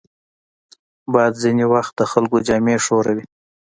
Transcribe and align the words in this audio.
باد 1.13 1.33
ځینې 1.43 1.65
وخت 1.73 1.93
د 1.99 2.01
خلکو 2.11 2.37
جامې 2.47 2.75
ښوروي 2.85 3.23